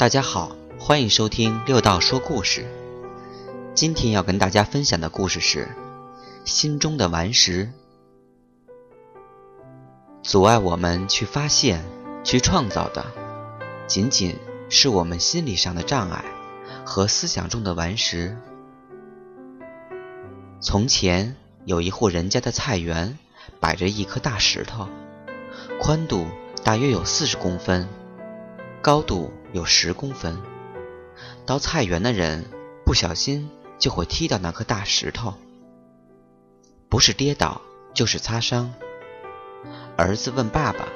[0.00, 2.64] 大家好，欢迎收听六道说故事。
[3.74, 5.68] 今天要跟大家分享的故事是：
[6.46, 7.70] 心中的顽石，
[10.22, 11.84] 阻碍我们去发现、
[12.24, 13.04] 去创造的，
[13.86, 14.38] 仅仅
[14.70, 16.24] 是我们心理上的障碍
[16.82, 18.34] 和思想中的顽石。
[20.62, 21.36] 从前
[21.66, 23.18] 有一户人家的菜园，
[23.60, 24.88] 摆着一颗大石头，
[25.78, 26.26] 宽度
[26.64, 27.86] 大约有四十公分，
[28.80, 30.40] 高度有十公分。
[31.46, 32.44] 到菜园的人
[32.84, 35.34] 不小心就会踢到那颗大石头，
[36.88, 37.60] 不是跌倒
[37.94, 38.72] 就是擦伤。
[39.96, 40.88] 儿子问爸爸：“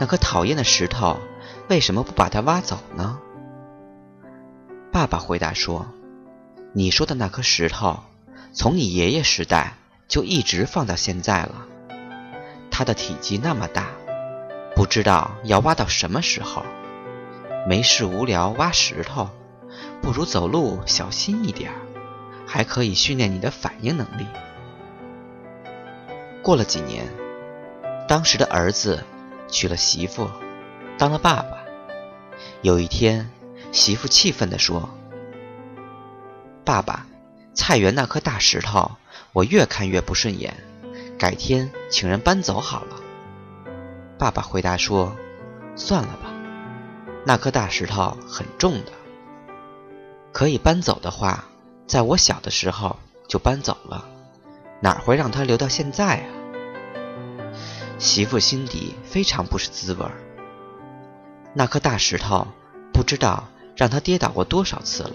[0.00, 1.18] 那颗讨厌的石头
[1.68, 3.18] 为什么不把它挖走呢？”
[4.92, 5.86] 爸爸回答说
[6.72, 8.00] ：“你说的那颗石头。”
[8.52, 9.76] 从你爷爷时代
[10.08, 11.66] 就一直放到现在了，
[12.68, 13.90] 它的体积那么大，
[14.74, 16.64] 不知道要挖到什么时候。
[17.70, 19.28] 没事无聊挖石头，
[20.02, 21.70] 不如走路小心一点，
[22.44, 24.26] 还可以训练你的反应能力。
[26.42, 27.06] 过了几年，
[28.08, 29.04] 当时的儿子
[29.46, 30.28] 娶了媳妇，
[30.98, 31.58] 当了爸爸。
[32.60, 33.30] 有一天，
[33.70, 34.90] 媳妇气愤地说
[36.66, 37.06] ：“爸爸。”
[37.54, 38.90] 菜园那颗大石头，
[39.32, 40.56] 我越看越不顺眼，
[41.16, 42.96] 改天请人搬走好了。
[44.18, 45.14] 爸爸回答说
[45.76, 46.32] ：“算了吧，
[47.24, 48.92] 那颗大石头很重的，
[50.32, 51.44] 可以搬走的话，
[51.86, 52.96] 在我小的时候
[53.28, 54.06] 就搬走了，
[54.80, 56.24] 哪会让它留到现在啊？”
[57.98, 60.06] 媳妇心底非常不是滋味。
[61.52, 62.46] 那颗大石头，
[62.92, 63.44] 不知道
[63.76, 65.12] 让他跌倒过多少次了。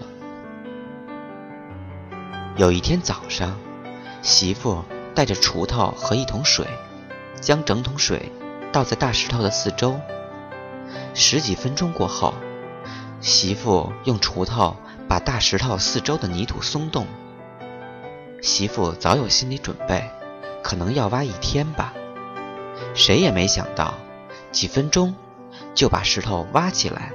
[2.56, 3.58] 有一天早上，
[4.22, 6.66] 媳妇带着锄头和一桶水，
[7.40, 8.30] 将整桶水
[8.70, 9.98] 倒在大石头的四周。
[11.18, 12.34] 十几分钟过后，
[13.22, 14.76] 媳妇用锄头
[15.08, 17.06] 把大石头四周的泥土松动。
[18.42, 20.10] 媳妇早有心理准备，
[20.62, 21.94] 可能要挖一天吧。
[22.94, 23.94] 谁也没想到，
[24.52, 25.14] 几分钟
[25.74, 27.12] 就把石头挖起来。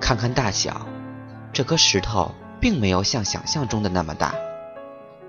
[0.00, 0.84] 看看大小，
[1.52, 2.34] 这颗石头。
[2.60, 4.34] 并没有像想象中的那么大，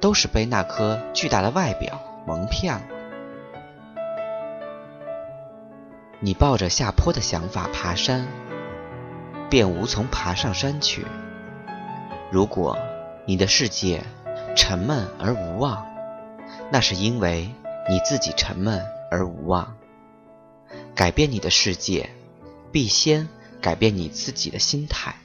[0.02, 2.82] 都是被那颗巨大的外表蒙骗了。
[6.22, 8.28] 你抱着下坡的想法爬山，
[9.50, 11.06] 便无从爬上山去。
[12.30, 12.78] 如果
[13.26, 14.04] 你的世界
[14.54, 15.86] 沉闷而无望，
[16.70, 17.50] 那是因为
[17.90, 19.78] 你自己沉闷而无望。
[20.94, 22.10] 改变你的世界，
[22.70, 23.30] 必先
[23.62, 25.16] 改变你自己的心态。